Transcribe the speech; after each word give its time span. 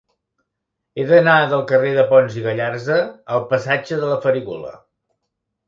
He 1.01 1.05
d'anar 1.11 1.35
del 1.51 1.61
carrer 1.73 1.91
de 1.99 2.07
Pons 2.15 2.39
i 2.41 2.47
Gallarza 2.47 2.99
al 3.37 3.47
passatge 3.55 4.03
de 4.03 4.13
la 4.15 4.21
Farigola. 4.27 4.77